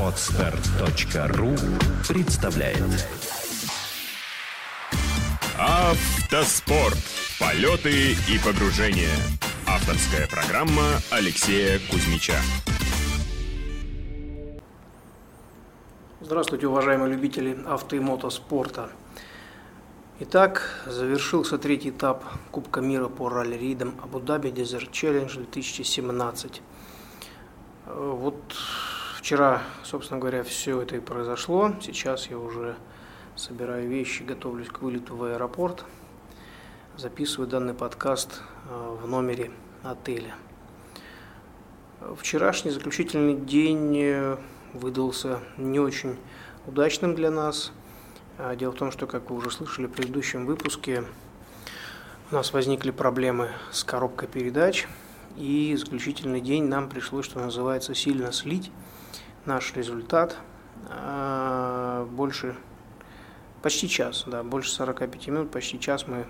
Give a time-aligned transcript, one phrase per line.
[0.00, 1.54] Отстар.ру
[2.08, 3.06] представляет
[5.58, 6.96] Автоспорт.
[7.38, 9.14] Полеты и погружения.
[9.66, 12.36] Авторская программа Алексея Кузьмича.
[16.22, 18.88] Здравствуйте, уважаемые любители авто и мотоспорта.
[20.20, 26.62] Итак, завершился третий этап Кубка мира по ралли-ридам Абу-Даби Desert Challenge 2017.
[27.96, 28.36] Вот
[29.16, 31.72] вчера, собственно говоря, все это и произошло.
[31.80, 32.76] Сейчас я уже
[33.36, 35.84] собираю вещи, готовлюсь к вылету в аэропорт.
[36.96, 39.50] Записываю данный подкаст э, в номере
[39.82, 40.34] отеля.
[42.16, 44.36] Вчерашний заключительный день э,
[44.72, 46.16] выдался не очень
[46.66, 47.72] удачным для нас.
[48.38, 51.04] А, дело в том, что, как вы уже слышали в предыдущем выпуске,
[52.30, 54.86] у нас возникли проблемы с коробкой передач,
[55.36, 58.70] и заключительный день нам пришлось, что называется, сильно слить
[59.44, 60.36] наш результат.
[60.88, 62.56] А, больше,
[63.62, 66.26] почти час, да, больше 45 минут, почти час мы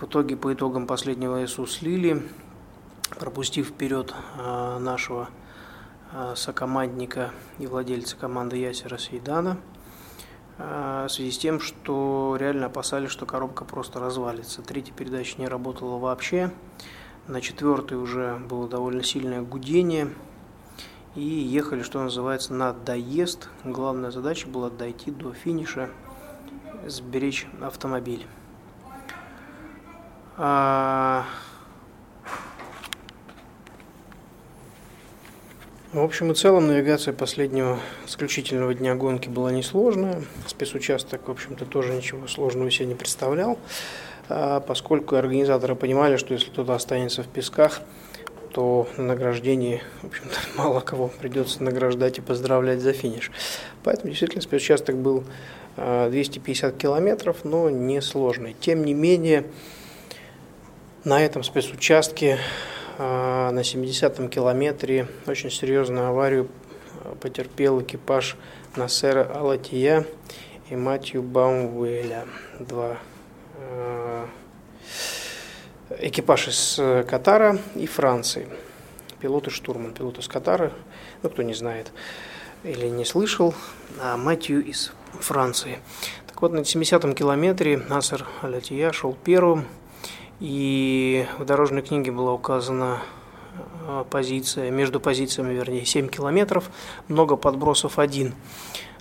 [0.00, 2.22] в итоге по итогам последнего СУ слили,
[3.18, 5.28] пропустив вперед а, нашего
[6.12, 9.58] а, сокомандника и владельца команды Ясера Сейдана
[10.58, 14.60] в связи с тем, что реально опасались, что коробка просто развалится.
[14.60, 16.50] Третья передача не работала вообще.
[17.30, 20.08] На четвертой уже было довольно сильное гудение.
[21.14, 23.48] И ехали, что называется, на доезд.
[23.62, 25.90] Главная задача была дойти до финиша,
[26.88, 28.26] сберечь автомобиль.
[30.36, 31.24] А...
[35.92, 40.24] В общем и целом, навигация последнего исключительного дня гонки была несложная.
[40.48, 43.56] Спецучасток, в общем-то, тоже ничего сложного себе не представлял,
[44.66, 47.80] поскольку организаторы понимали, что если кто-то останется в песках,
[48.52, 53.30] то на награждении, в общем-то, мало кого придется награждать и поздравлять за финиш.
[53.82, 55.24] Поэтому действительно спецучасток был
[55.76, 58.56] 250 а, километров, но не сложный.
[58.60, 59.44] Тем не менее,
[61.04, 62.38] на этом спецучастке
[62.98, 66.48] а, на 70-м километре очень серьезную аварию
[67.04, 68.36] а, потерпел экипаж
[68.76, 70.04] Насера Алатия
[70.68, 72.26] и Матью Баумвеля.
[72.58, 72.98] Два
[73.56, 73.99] а,
[75.98, 78.48] экипаж из э, Катара и Франции.
[79.20, 79.92] Пилот и штурман.
[79.92, 80.72] Пилот из Катара,
[81.22, 81.92] ну кто не знает
[82.62, 83.54] или не слышал,
[84.00, 85.78] а Матью из Франции.
[86.26, 89.66] Так вот, на 70-м километре Насер Алатия шел первым,
[90.40, 93.00] и в дорожной книге была указана
[93.86, 96.70] э, позиция, между позициями, вернее, 7 километров,
[97.08, 98.34] много подбросов один.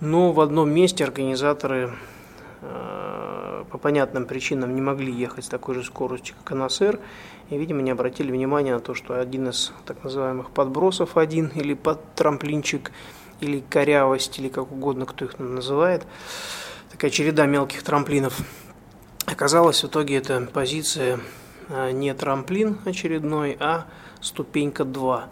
[0.00, 1.92] Но в одном месте организаторы
[2.60, 3.21] э,
[3.82, 6.98] понятным причинам не могли ехать с такой же скоростью, как НСР,
[7.50, 11.74] и, видимо, не обратили внимания на то, что один из так называемых подбросов один, или
[11.74, 12.92] под трамплинчик,
[13.40, 16.06] или корявость, или как угодно, кто их называет,
[16.90, 18.38] такая череда мелких трамплинов–
[19.26, 21.20] Оказалось, в итоге эта позиция
[21.68, 23.86] а, не трамплин очередной, а
[24.20, 25.28] ступенька 2.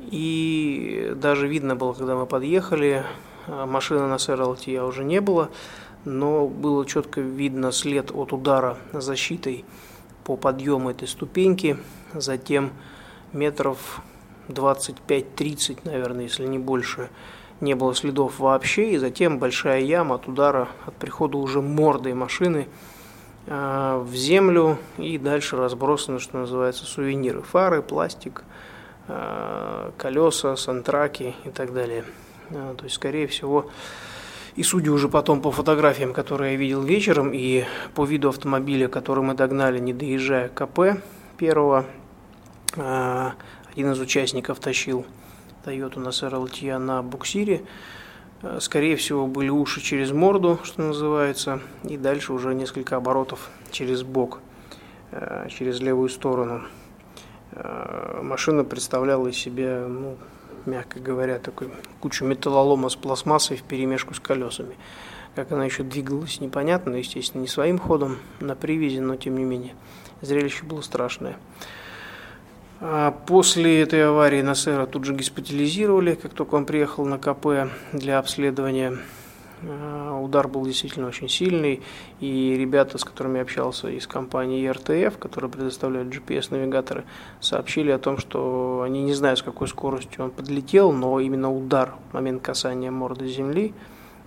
[0.00, 3.04] И даже видно было, когда мы подъехали,
[3.46, 5.50] а, машины на СРЛТ уже не было,
[6.06, 9.66] но было четко видно след от удара защитой
[10.24, 11.76] по подъему этой ступеньки,
[12.14, 12.72] затем
[13.34, 14.00] метров
[14.48, 17.10] 25-30, наверное, если не больше,
[17.60, 22.68] не было следов вообще, и затем большая яма от удара, от прихода уже мордой машины–
[23.46, 27.42] Э, в землю и дальше разбросаны, что называется, сувениры.
[27.42, 28.42] Фары, пластик,
[29.08, 32.04] э, колеса, сантраки и так далее.
[32.50, 33.70] Э, то есть, скорее всего,
[34.56, 39.22] и судя уже потом по фотографиям, которые я видел вечером, и по виду автомобиля, который
[39.22, 41.02] мы догнали, не доезжая КП
[41.36, 41.86] первого,
[42.74, 45.06] один из участников тащил
[45.64, 47.62] Toyota на SRLT на буксире,
[48.42, 54.02] Э, скорее всего, были уши через морду, что называется, и дальше уже несколько оборотов через
[54.02, 54.40] бок,
[55.10, 56.62] э, через левую сторону.
[58.22, 60.18] Машина представляла из себя, ну,
[60.66, 61.70] мягко говоря, такой
[62.00, 64.76] кучу металлолома с пластмассой в перемешку с колесами.
[65.34, 69.74] Как она еще двигалась, непонятно, естественно, не своим ходом на привязи, но тем не менее.
[70.22, 71.36] Зрелище было страшное.
[72.80, 78.18] А после этой аварии Насера тут же госпитализировали, как только он приехал на КП для
[78.18, 78.98] обследования.
[79.68, 81.82] А, удар был действительно очень сильный,
[82.20, 87.04] и ребята, с которыми я общался из компании РТФ, которые предоставляют GPS-навигаторы,
[87.40, 91.94] сообщили о том, что они не знают, с какой скоростью он подлетел, но именно удар
[92.10, 93.74] в момент касания морды земли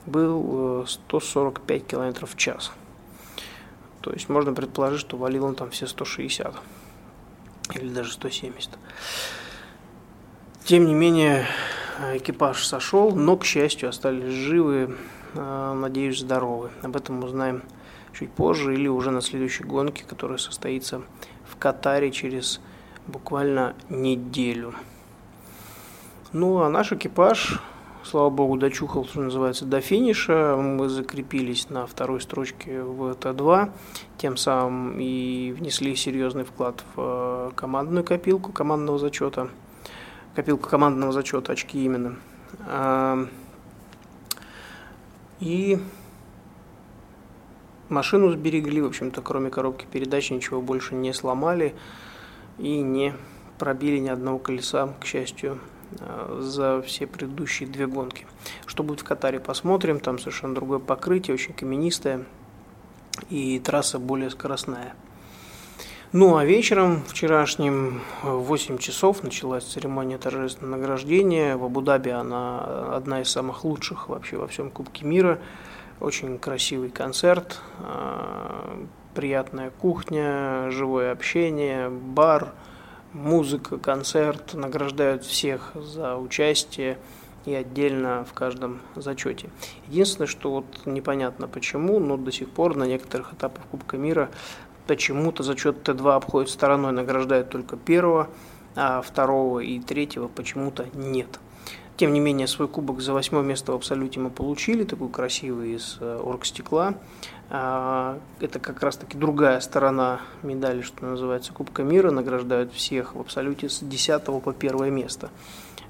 [0.06, 2.71] был 145 э, км в час.
[4.01, 6.53] То есть можно предположить, что валил он там все 160
[7.75, 8.71] или даже 170.
[10.63, 11.45] Тем не менее,
[12.13, 16.71] экипаж сошел, но, к счастью, остались живы, э, надеюсь, здоровы.
[16.81, 17.63] Об этом узнаем
[18.13, 21.01] чуть позже или уже на следующей гонке, которая состоится
[21.45, 22.59] в Катаре через
[23.07, 24.73] буквально неделю.
[26.31, 27.59] Ну, а наш экипаж,
[28.03, 30.55] слава богу, дочухал, что называется, до финиша.
[30.55, 33.71] Мы закрепились на второй строчке в Т2,
[34.17, 39.49] тем самым и внесли серьезный вклад в э, командную копилку командного зачета.
[40.35, 42.17] Копилку командного зачета, очки именно.
[45.39, 45.80] И
[47.88, 51.75] машину сберегли, в общем-то, кроме коробки передач ничего больше не сломали
[52.57, 53.13] и не
[53.57, 55.59] пробили ни одного колеса, к счастью,
[56.00, 58.27] Э, за все предыдущие две гонки.
[58.65, 60.00] Что будет в Катаре, посмотрим.
[60.00, 62.25] Там совершенно другое покрытие, очень каменистое
[63.30, 64.95] и трасса более скоростная.
[66.11, 71.56] Ну а вечером вчерашним в 8 часов началась церемония торжественного награждения.
[71.56, 75.39] В Абу-Даби она одна из самых лучших вообще во всем Кубке мира.
[76.00, 82.53] Очень красивый концерт, э, приятная кухня, живое общение, бар–
[83.13, 86.97] музыка, концерт, награждают всех за участие
[87.45, 89.50] и отдельно в каждом зачете.
[89.88, 94.29] Единственное, что вот непонятно почему, но до сих пор на некоторых этапах Кубка мира
[94.89, 98.27] почему-то зачет Т2 обходит стороной, награждают только первого,
[98.75, 101.39] а второго и третьего почему-то нет.
[101.95, 105.97] Тем не менее, свой кубок за восьмое место в абсолюте мы получили, такой красивый из
[106.00, 106.95] э, оргстекла.
[107.51, 112.09] А, это как раз-таки другая сторона медали, что называется, Кубка мира.
[112.09, 115.30] Награждают всех в абсолюте с 10 по первое место.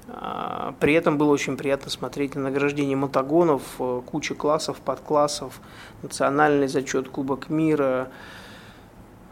[0.08, 5.58] А, при этом было очень приятно смотреть на награждение мотогонов, э, куча классов, подклассов,
[6.02, 8.10] национальный зачет Кубок мира,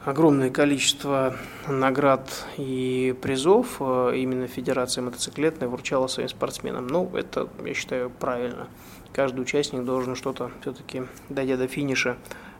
[0.08, 6.87] огромное количество наград и призов э, именно Федерация мотоциклетная вручала своим спортсменам.
[6.87, 8.69] Ну, это, я считаю, правильно
[9.12, 12.16] каждый участник должен что-то все-таки, дойдя до финиша,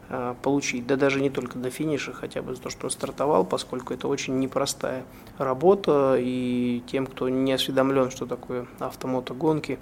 [0.09, 0.85] э, получить.
[0.85, 4.07] Да даже не только до финиша, хотя бы за то, что он стартовал, поскольку это
[4.07, 5.03] очень непростая
[5.39, 9.79] работа, и тем, кто не осведомлен, что такое автомотогонки,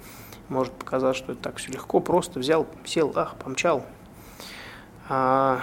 [0.48, 3.84] может показать, что это так все легко, просто взял, сел, ах, помчал.
[5.10, 5.60] А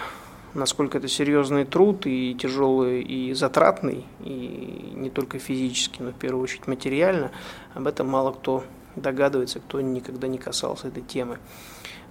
[0.55, 6.43] насколько это серьезный труд и тяжелый, и затратный, и не только физически, но в первую
[6.43, 7.31] очередь материально,
[7.73, 8.63] об этом мало кто
[8.95, 11.37] догадывается, кто никогда не касался этой темы.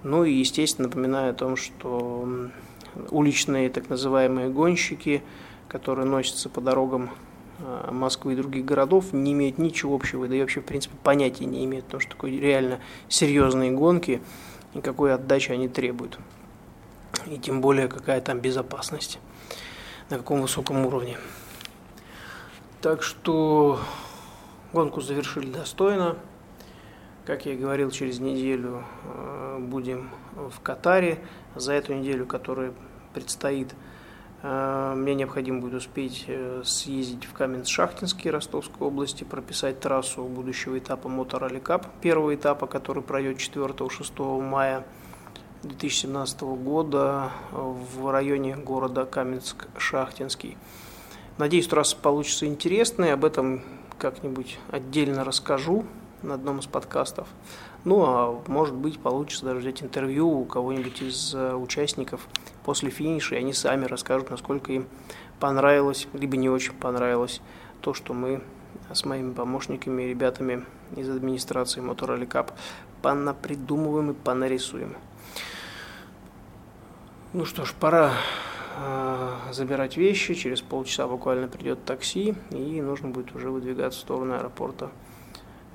[0.03, 2.29] Ну и, естественно, напоминаю о том, что
[3.09, 5.23] уличные так называемые гонщики,
[5.67, 7.09] которые носятся по дорогам
[7.59, 11.45] а, Москвы и других городов, не имеют ничего общего, да и вообще, в принципе, понятия
[11.45, 14.21] не имеют, потому что такое реально серьезные гонки
[14.75, 16.19] и какой отдачи они требуют.
[17.27, 19.19] И тем более, какая там безопасность,
[20.09, 21.17] на каком высоком уровне.
[22.81, 23.79] Так что
[24.73, 26.17] гонку завершили достойно.
[27.25, 31.17] Как я и говорил, через неделю э, будем в Катаре.
[31.55, 32.73] За эту неделю, которая
[33.15, 33.73] предстоит,
[34.43, 41.09] э, мне необходимо будет успеть э, съездить в Каменск-Шахтинский Ростовской области, прописать трассу будущего этапа
[41.09, 44.85] Моторали Кап, первого этапа, который пройдет 4-6 мая
[45.65, 50.57] 2017 года в районе города Каменск-Шахтинский.
[51.37, 53.63] Надеюсь, трасса получится интересной, об этом
[53.97, 55.85] как-нибудь отдельно расскажу
[56.21, 57.27] на одном из подкастов.
[57.83, 62.27] Ну, а может быть, получится даже взять интервью у кого-нибудь из э, участников
[62.63, 64.87] после финиша, и они сами расскажут, насколько им
[65.39, 67.41] понравилось, либо не очень понравилось
[67.81, 68.41] то, что мы
[68.93, 72.53] с моими помощниками и ребятами из администрации Motor Cup
[73.01, 74.95] понапридумываем и понарисуем.
[77.37, 78.13] Ну что ж, пора
[78.77, 80.35] э, забирать вещи.
[80.35, 84.89] Через полчаса буквально придет такси, и нужно будет уже выдвигаться в сторону аэропорта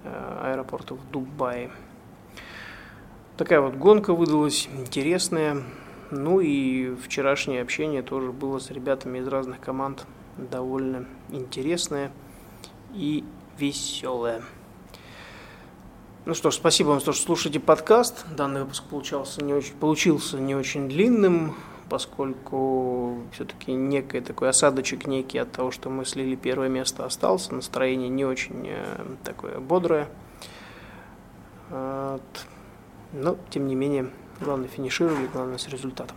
[0.03, 1.71] Э, аэропорта в Дубае.
[3.37, 5.63] Такая вот гонка выдалась интересная.
[6.11, 10.07] Ну и вчерашнее общение тоже было с ребятами из разных команд
[10.39, 12.11] довольно интересное
[12.95, 13.25] и
[13.59, 14.43] веселое.
[16.27, 18.27] Ну что ж, спасибо вам, что слушаете подкаст.
[18.37, 21.57] Данный выпуск получался не очень, получился не очень длинным
[21.91, 27.53] поскольку все-таки некий такой осадочек некий от того, что мы слили первое место, остался.
[27.53, 30.09] Настроение не очень э, такое бодрое.
[31.69, 32.23] Вот.
[33.13, 34.11] Но, тем не менее,
[34.41, 36.17] главное финишировали, главное с результатом.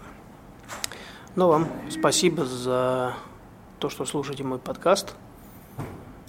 [1.35, 3.15] Но вам спасибо за
[3.79, 5.15] то, что слушаете мой подкаст.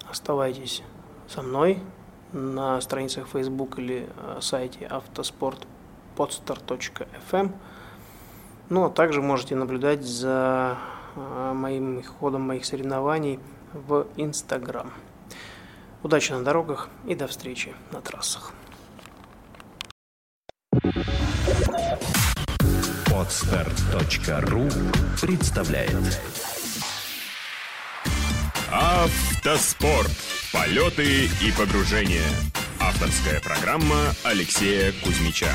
[0.08, 0.82] Оставайтесь
[1.28, 1.80] со мной
[2.32, 7.52] на страницах Facebook или э, сайте автоспортподстар.fm.
[8.70, 10.78] Ну, а также можете наблюдать за
[11.16, 13.38] а, моим ходом моих соревнований
[13.72, 14.92] в Инстаграм.
[16.02, 18.52] Удачи на дорогах и до встречи на трассах.
[23.14, 24.68] Отстар.ру
[25.20, 26.20] представляет
[28.70, 30.33] Автоспорт.
[30.54, 32.22] Полеты и погружения.
[32.78, 35.48] Авторская программа Алексея Кузьмича.